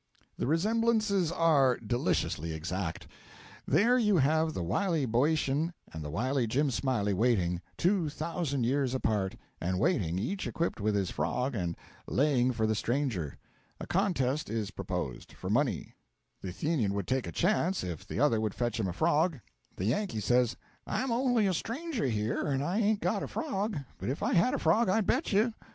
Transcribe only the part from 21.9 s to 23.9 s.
here, and I ain't got a frog;